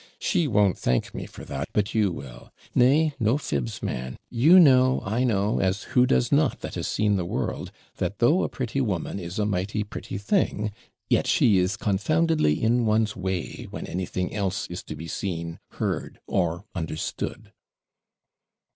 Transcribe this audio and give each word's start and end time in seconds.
She 0.17 0.47
won't 0.47 0.79
thank 0.79 1.13
me 1.13 1.27
for 1.27 1.45
that, 1.45 1.67
but 1.73 1.93
you 1.93 2.11
will. 2.11 2.51
Nay, 2.73 3.13
no 3.19 3.37
fibs, 3.37 3.83
man; 3.83 4.17
you 4.31 4.59
know, 4.59 4.99
I 5.05 5.23
know, 5.23 5.59
as 5.59 5.83
who 5.93 6.07
does 6.07 6.31
not 6.31 6.61
that 6.61 6.73
has 6.73 6.87
seen 6.87 7.17
the 7.17 7.23
world, 7.25 7.71
that 7.97 8.17
though 8.17 8.41
a 8.41 8.49
pretty 8.49 8.81
woman 8.81 9.19
is 9.19 9.37
a 9.37 9.45
mighty 9.45 9.83
pretty 9.83 10.17
thing, 10.17 10.71
yet 11.07 11.27
she 11.27 11.59
is 11.59 11.77
confoundedly 11.77 12.59
in 12.63 12.87
one's 12.87 13.15
way, 13.15 13.67
when 13.69 13.85
anything 13.85 14.33
else 14.33 14.65
is 14.71 14.81
to 14.85 14.95
be 14.95 15.07
seen, 15.07 15.59
heard 15.73 16.19
or 16.25 16.65
understood.' 16.73 17.53